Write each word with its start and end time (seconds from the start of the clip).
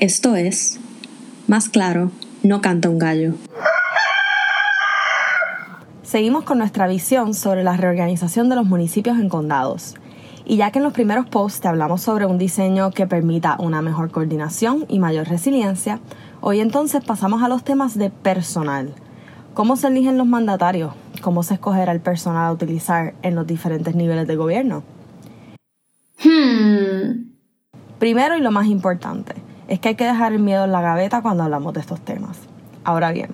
Esto 0.00 0.34
es, 0.34 0.80
más 1.46 1.68
claro, 1.68 2.10
no 2.42 2.62
canta 2.62 2.88
un 2.88 2.98
gallo. 2.98 3.34
Seguimos 6.02 6.44
con 6.44 6.56
nuestra 6.56 6.88
visión 6.88 7.34
sobre 7.34 7.64
la 7.64 7.76
reorganización 7.76 8.48
de 8.48 8.56
los 8.56 8.64
municipios 8.64 9.18
en 9.18 9.28
condados. 9.28 9.96
Y 10.46 10.56
ya 10.56 10.70
que 10.70 10.78
en 10.78 10.84
los 10.84 10.94
primeros 10.94 11.26
posts 11.26 11.60
te 11.60 11.68
hablamos 11.68 12.00
sobre 12.00 12.24
un 12.24 12.38
diseño 12.38 12.92
que 12.92 13.06
permita 13.06 13.58
una 13.60 13.82
mejor 13.82 14.10
coordinación 14.10 14.86
y 14.88 15.00
mayor 15.00 15.28
resiliencia, 15.28 16.00
hoy 16.40 16.60
entonces 16.60 17.04
pasamos 17.04 17.42
a 17.42 17.48
los 17.48 17.62
temas 17.62 17.98
de 17.98 18.08
personal. 18.08 18.94
¿Cómo 19.52 19.76
se 19.76 19.88
eligen 19.88 20.16
los 20.16 20.26
mandatarios? 20.26 20.94
¿Cómo 21.20 21.42
se 21.42 21.52
escogerá 21.52 21.92
el 21.92 22.00
personal 22.00 22.46
a 22.46 22.52
utilizar 22.52 23.12
en 23.20 23.34
los 23.34 23.46
diferentes 23.46 23.94
niveles 23.94 24.26
de 24.26 24.36
gobierno? 24.36 24.82
Hmm. 26.24 27.34
Primero 27.98 28.38
y 28.38 28.40
lo 28.40 28.50
más 28.50 28.66
importante, 28.66 29.34
es 29.70 29.78
que 29.78 29.90
hay 29.90 29.94
que 29.94 30.04
dejar 30.04 30.32
el 30.32 30.40
miedo 30.40 30.64
en 30.64 30.72
la 30.72 30.82
gaveta 30.82 31.22
cuando 31.22 31.44
hablamos 31.44 31.72
de 31.72 31.80
estos 31.80 32.00
temas. 32.00 32.36
Ahora 32.82 33.12
bien, 33.12 33.30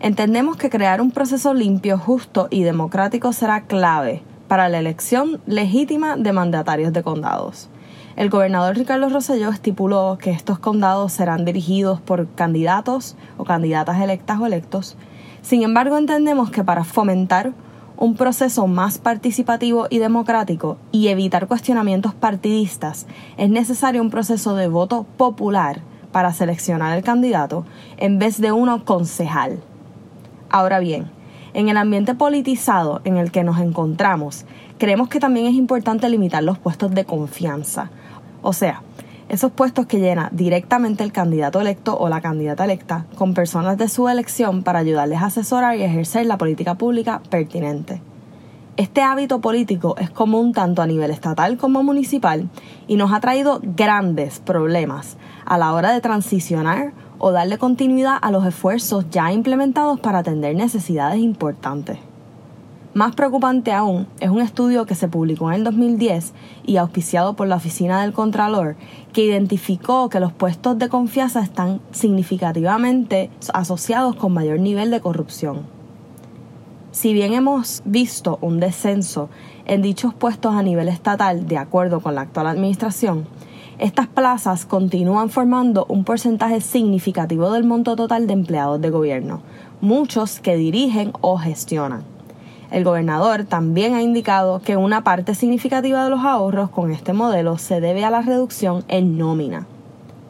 entendemos 0.00 0.58
que 0.58 0.68
crear 0.68 1.00
un 1.00 1.10
proceso 1.10 1.54
limpio, 1.54 1.96
justo 1.96 2.46
y 2.50 2.62
democrático 2.62 3.32
será 3.32 3.62
clave 3.62 4.22
para 4.48 4.68
la 4.68 4.78
elección 4.78 5.40
legítima 5.46 6.16
de 6.16 6.32
mandatarios 6.34 6.92
de 6.92 7.02
condados. 7.02 7.70
El 8.16 8.28
gobernador 8.28 8.76
Ricardo 8.76 9.08
Rosselló 9.08 9.48
estipuló 9.48 10.18
que 10.20 10.30
estos 10.30 10.58
condados 10.58 11.14
serán 11.14 11.46
dirigidos 11.46 12.02
por 12.02 12.28
candidatos 12.34 13.16
o 13.38 13.44
candidatas 13.44 13.98
electas 13.98 14.38
o 14.38 14.46
electos. 14.46 14.98
Sin 15.40 15.62
embargo, 15.62 15.96
entendemos 15.96 16.50
que 16.50 16.62
para 16.62 16.84
fomentar 16.84 17.54
un 18.02 18.16
proceso 18.16 18.66
más 18.66 18.98
participativo 18.98 19.86
y 19.88 20.00
democrático 20.00 20.76
y 20.90 21.06
evitar 21.06 21.46
cuestionamientos 21.46 22.14
partidistas, 22.14 23.06
es 23.36 23.48
necesario 23.48 24.02
un 24.02 24.10
proceso 24.10 24.56
de 24.56 24.66
voto 24.66 25.06
popular 25.16 25.82
para 26.10 26.32
seleccionar 26.32 26.98
el 26.98 27.04
candidato 27.04 27.64
en 27.98 28.18
vez 28.18 28.40
de 28.40 28.50
uno 28.50 28.84
concejal. 28.84 29.60
Ahora 30.50 30.80
bien, 30.80 31.12
en 31.54 31.68
el 31.68 31.76
ambiente 31.76 32.16
politizado 32.16 33.02
en 33.04 33.18
el 33.18 33.30
que 33.30 33.44
nos 33.44 33.60
encontramos, 33.60 34.46
creemos 34.78 35.08
que 35.08 35.20
también 35.20 35.46
es 35.46 35.54
importante 35.54 36.08
limitar 36.08 36.42
los 36.42 36.58
puestos 36.58 36.92
de 36.92 37.04
confianza. 37.04 37.90
O 38.42 38.52
sea, 38.52 38.82
esos 39.32 39.50
puestos 39.50 39.86
que 39.86 39.98
llena 39.98 40.28
directamente 40.30 41.02
el 41.02 41.10
candidato 41.10 41.58
electo 41.58 41.96
o 41.96 42.10
la 42.10 42.20
candidata 42.20 42.66
electa 42.66 43.06
con 43.16 43.32
personas 43.32 43.78
de 43.78 43.88
su 43.88 44.06
elección 44.10 44.62
para 44.62 44.80
ayudarles 44.80 45.22
a 45.22 45.26
asesorar 45.26 45.74
y 45.78 45.82
ejercer 45.82 46.26
la 46.26 46.36
política 46.36 46.74
pública 46.74 47.22
pertinente. 47.30 48.02
Este 48.76 49.00
hábito 49.00 49.40
político 49.40 49.96
es 49.96 50.10
común 50.10 50.52
tanto 50.52 50.82
a 50.82 50.86
nivel 50.86 51.10
estatal 51.10 51.56
como 51.56 51.82
municipal 51.82 52.50
y 52.86 52.96
nos 52.96 53.10
ha 53.10 53.20
traído 53.20 53.62
grandes 53.62 54.38
problemas 54.38 55.16
a 55.46 55.56
la 55.56 55.72
hora 55.72 55.92
de 55.92 56.02
transicionar 56.02 56.92
o 57.16 57.32
darle 57.32 57.56
continuidad 57.56 58.18
a 58.20 58.30
los 58.30 58.44
esfuerzos 58.44 59.06
ya 59.10 59.32
implementados 59.32 59.98
para 59.98 60.18
atender 60.18 60.54
necesidades 60.54 61.20
importantes. 61.20 61.96
Más 62.94 63.14
preocupante 63.14 63.72
aún 63.72 64.06
es 64.20 64.28
un 64.28 64.42
estudio 64.42 64.84
que 64.84 64.94
se 64.94 65.08
publicó 65.08 65.50
en 65.50 65.56
el 65.56 65.64
2010 65.64 66.34
y 66.66 66.76
auspiciado 66.76 67.32
por 67.32 67.48
la 67.48 67.56
Oficina 67.56 68.02
del 68.02 68.12
Contralor 68.12 68.76
que 69.14 69.24
identificó 69.24 70.10
que 70.10 70.20
los 70.20 70.34
puestos 70.34 70.78
de 70.78 70.90
confianza 70.90 71.40
están 71.40 71.80
significativamente 71.92 73.30
asociados 73.54 74.14
con 74.16 74.34
mayor 74.34 74.60
nivel 74.60 74.90
de 74.90 75.00
corrupción. 75.00 75.62
Si 76.90 77.14
bien 77.14 77.32
hemos 77.32 77.80
visto 77.86 78.38
un 78.42 78.60
descenso 78.60 79.30
en 79.64 79.80
dichos 79.80 80.12
puestos 80.12 80.54
a 80.54 80.62
nivel 80.62 80.88
estatal 80.88 81.48
de 81.48 81.56
acuerdo 81.56 82.00
con 82.00 82.14
la 82.14 82.20
actual 82.20 82.46
administración, 82.46 83.24
estas 83.78 84.06
plazas 84.06 84.66
continúan 84.66 85.30
formando 85.30 85.86
un 85.88 86.04
porcentaje 86.04 86.60
significativo 86.60 87.50
del 87.52 87.64
monto 87.64 87.96
total 87.96 88.26
de 88.26 88.34
empleados 88.34 88.82
de 88.82 88.90
gobierno, 88.90 89.40
muchos 89.80 90.40
que 90.40 90.56
dirigen 90.56 91.12
o 91.22 91.38
gestionan. 91.38 92.11
El 92.72 92.84
gobernador 92.84 93.44
también 93.44 93.92
ha 93.92 94.00
indicado 94.00 94.62
que 94.62 94.78
una 94.78 95.04
parte 95.04 95.34
significativa 95.34 96.04
de 96.04 96.08
los 96.08 96.24
ahorros 96.24 96.70
con 96.70 96.90
este 96.90 97.12
modelo 97.12 97.58
se 97.58 97.82
debe 97.82 98.02
a 98.02 98.10
la 98.10 98.22
reducción 98.22 98.82
en 98.88 99.18
nómina. 99.18 99.66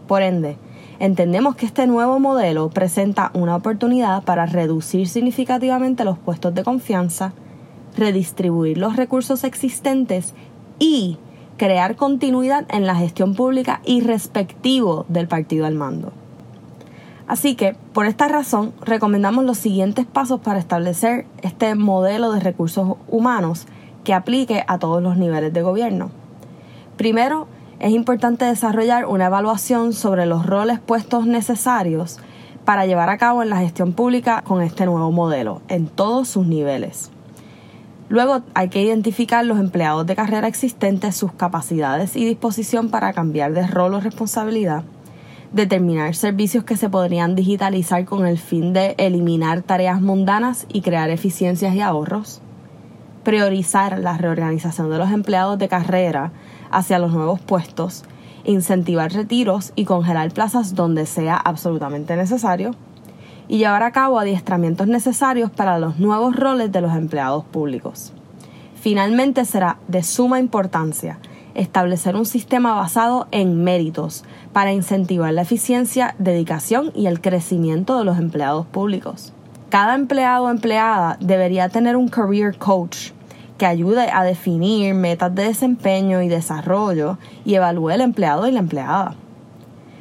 Por 0.08 0.22
ende, 0.22 0.56
entendemos 0.98 1.54
que 1.54 1.66
este 1.66 1.86
nuevo 1.86 2.18
modelo 2.18 2.68
presenta 2.68 3.30
una 3.32 3.54
oportunidad 3.54 4.24
para 4.24 4.46
reducir 4.46 5.08
significativamente 5.08 6.04
los 6.04 6.18
puestos 6.18 6.52
de 6.52 6.64
confianza, 6.64 7.32
redistribuir 7.96 8.76
los 8.76 8.96
recursos 8.96 9.44
existentes 9.44 10.34
y 10.80 11.18
crear 11.58 11.94
continuidad 11.94 12.66
en 12.70 12.88
la 12.88 12.96
gestión 12.96 13.36
pública 13.36 13.80
y 13.84 14.00
del 15.08 15.28
partido 15.28 15.64
al 15.64 15.76
mando. 15.76 16.12
Así 17.32 17.54
que, 17.54 17.74
por 17.94 18.04
esta 18.04 18.28
razón, 18.28 18.74
recomendamos 18.82 19.46
los 19.46 19.56
siguientes 19.56 20.04
pasos 20.04 20.40
para 20.40 20.58
establecer 20.58 21.24
este 21.40 21.74
modelo 21.74 22.30
de 22.30 22.40
recursos 22.40 22.98
humanos 23.08 23.66
que 24.04 24.12
aplique 24.12 24.64
a 24.68 24.78
todos 24.78 25.02
los 25.02 25.16
niveles 25.16 25.50
de 25.54 25.62
gobierno. 25.62 26.10
Primero, 26.98 27.46
es 27.78 27.92
importante 27.92 28.44
desarrollar 28.44 29.06
una 29.06 29.24
evaluación 29.28 29.94
sobre 29.94 30.26
los 30.26 30.44
roles 30.44 30.78
puestos 30.78 31.24
necesarios 31.24 32.18
para 32.66 32.84
llevar 32.84 33.08
a 33.08 33.16
cabo 33.16 33.42
en 33.42 33.48
la 33.48 33.60
gestión 33.60 33.94
pública 33.94 34.42
con 34.46 34.60
este 34.60 34.84
nuevo 34.84 35.10
modelo, 35.10 35.62
en 35.68 35.86
todos 35.86 36.28
sus 36.28 36.46
niveles. 36.46 37.10
Luego 38.10 38.42
hay 38.52 38.68
que 38.68 38.82
identificar 38.82 39.42
los 39.46 39.58
empleados 39.58 40.06
de 40.06 40.16
carrera 40.16 40.48
existentes, 40.48 41.16
sus 41.16 41.32
capacidades 41.32 42.14
y 42.14 42.26
disposición 42.26 42.90
para 42.90 43.14
cambiar 43.14 43.54
de 43.54 43.66
rol 43.66 43.94
o 43.94 44.00
responsabilidad 44.00 44.84
determinar 45.52 46.14
servicios 46.14 46.64
que 46.64 46.76
se 46.76 46.88
podrían 46.88 47.34
digitalizar 47.34 48.04
con 48.04 48.26
el 48.26 48.38
fin 48.38 48.72
de 48.72 48.94
eliminar 48.98 49.62
tareas 49.62 50.00
mundanas 50.00 50.66
y 50.72 50.80
crear 50.80 51.10
eficiencias 51.10 51.74
y 51.74 51.80
ahorros, 51.80 52.40
priorizar 53.22 53.98
la 53.98 54.16
reorganización 54.16 54.90
de 54.90 54.98
los 54.98 55.10
empleados 55.10 55.58
de 55.58 55.68
carrera 55.68 56.32
hacia 56.70 56.98
los 56.98 57.12
nuevos 57.12 57.40
puestos, 57.40 58.04
incentivar 58.44 59.12
retiros 59.12 59.72
y 59.76 59.84
congelar 59.84 60.32
plazas 60.32 60.74
donde 60.74 61.06
sea 61.06 61.36
absolutamente 61.36 62.16
necesario, 62.16 62.72
y 63.46 63.58
llevar 63.58 63.82
a 63.82 63.92
cabo 63.92 64.18
adiestramientos 64.18 64.86
necesarios 64.86 65.50
para 65.50 65.78
los 65.78 65.98
nuevos 65.98 66.34
roles 66.34 66.72
de 66.72 66.80
los 66.80 66.94
empleados 66.94 67.44
públicos. 67.44 68.12
Finalmente 68.80 69.44
será 69.44 69.76
de 69.88 70.02
suma 70.02 70.40
importancia 70.40 71.18
establecer 71.54 72.16
un 72.16 72.26
sistema 72.26 72.74
basado 72.74 73.26
en 73.30 73.62
méritos 73.64 74.24
para 74.52 74.72
incentivar 74.72 75.32
la 75.32 75.42
eficiencia, 75.42 76.14
dedicación 76.18 76.92
y 76.94 77.06
el 77.06 77.20
crecimiento 77.20 77.98
de 77.98 78.04
los 78.04 78.18
empleados 78.18 78.66
públicos. 78.66 79.32
Cada 79.68 79.94
empleado 79.94 80.44
o 80.44 80.50
empleada 80.50 81.16
debería 81.20 81.68
tener 81.68 81.96
un 81.96 82.08
career 82.08 82.56
coach 82.58 83.12
que 83.56 83.66
ayude 83.66 84.10
a 84.10 84.22
definir 84.22 84.94
metas 84.94 85.34
de 85.34 85.44
desempeño 85.44 86.20
y 86.20 86.28
desarrollo 86.28 87.18
y 87.44 87.54
evalúe 87.54 87.90
el 87.90 88.00
empleado 88.00 88.46
y 88.46 88.52
la 88.52 88.58
empleada. 88.58 89.14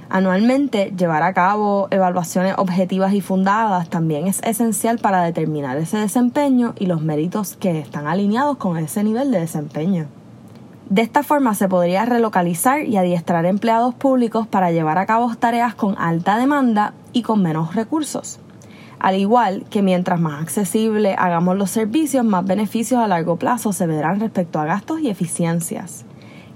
Anualmente, 0.10 0.92
llevar 0.98 1.24
a 1.24 1.34
cabo 1.34 1.88
evaluaciones 1.90 2.56
objetivas 2.58 3.14
y 3.14 3.22
fundadas 3.22 3.88
también 3.88 4.28
es 4.28 4.42
esencial 4.44 4.98
para 4.98 5.24
determinar 5.24 5.78
ese 5.78 5.98
desempeño 5.98 6.74
y 6.78 6.88
los 6.88 7.02
méritos 7.02 7.56
que 7.56 7.80
están 7.80 8.08
alineados 8.08 8.58
con 8.58 8.78
ese 8.78 9.06
nivel 9.06 9.32
de 9.32 9.40
desempeño. 9.40 10.08
De 10.92 11.02
esta 11.02 11.24
forma 11.24 11.56
se 11.56 11.70
podría 11.70 12.04
relocalizar 12.04 12.84
y 12.84 12.98
adiestrar 12.98 13.46
empleados 13.46 13.96
públicos 13.96 14.46
para 14.46 14.72
llevar 14.72 14.98
a 14.98 15.06
cabo 15.06 15.34
tareas 15.36 15.74
con 15.74 15.98
alta 15.98 16.38
demanda 16.38 16.94
y 17.14 17.22
con 17.22 17.42
menos 17.42 17.76
recursos. 17.76 18.42
Al 19.00 19.16
igual 19.16 19.64
que 19.70 19.82
mientras 19.82 20.20
más 20.20 20.42
accesible 20.42 21.16
hagamos 21.18 21.56
los 21.56 21.72
servicios, 21.72 22.26
más 22.26 22.44
beneficios 22.44 23.00
a 23.00 23.08
largo 23.08 23.38
plazo 23.38 23.72
se 23.72 23.88
verán 23.88 24.20
respecto 24.20 24.60
a 24.60 24.66
gastos 24.66 25.00
y 25.00 25.10
eficiencias. 25.10 26.04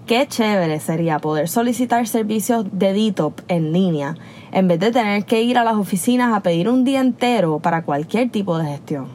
Qué 0.06 0.28
chévere 0.28 0.82
sería 0.82 1.20
poder 1.20 1.48
solicitar 1.48 2.06
servicios 2.06 2.66
de 2.74 2.92
DITOP 2.92 3.40
en 3.48 3.72
línea 3.72 4.16
en 4.52 4.68
vez 4.68 4.82
de 4.82 4.92
tener 4.92 5.24
que 5.24 5.44
ir 5.44 5.58
a 5.58 5.64
las 5.64 5.76
oficinas 5.76 6.34
a 6.34 6.42
pedir 6.42 6.68
un 6.68 6.84
día 6.84 7.00
entero 7.00 7.60
para 7.60 7.84
cualquier 7.84 8.30
tipo 8.32 8.58
de 8.58 8.66
gestión. 8.66 9.08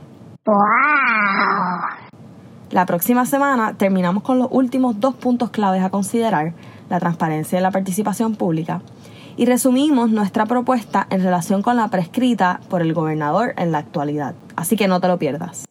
La 2.71 2.87
próxima 2.87 3.27
semana 3.27 3.75
terminamos 3.77 4.23
con 4.23 4.39
los 4.39 4.47
últimos 4.53 5.01
dos 5.01 5.17
puntos 5.17 5.51
claves 5.51 5.83
a 5.83 5.91
considerar, 5.91 6.53
la 6.89 7.01
transparencia 7.01 7.59
y 7.59 7.63
la 7.63 7.73
participación 7.73 8.37
pública, 8.37 8.81
y 9.37 9.45
resumimos 9.45 10.11
nuestra 10.11 10.47
propuesta 10.47 11.05
en 11.11 11.21
relación 11.21 11.63
con 11.63 11.77
la 11.77 11.89
prescrita 11.89 12.61
por 12.69 12.81
el 12.81 12.95
gobernador 12.95 13.55
en 13.57 13.73
la 13.73 13.79
actualidad. 13.79 14.35
Así 14.55 14.77
que 14.77 14.87
no 14.87 15.01
te 15.01 15.09
lo 15.09 15.19
pierdas. 15.19 15.65